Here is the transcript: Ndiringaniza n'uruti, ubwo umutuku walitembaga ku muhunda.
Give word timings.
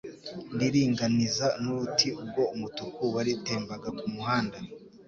Ndiringaniza 0.55 1.47
n'uruti, 1.61 2.07
ubwo 2.21 2.41
umutuku 2.55 3.01
walitembaga 3.15 3.89
ku 3.99 4.05
muhunda. 4.13 4.57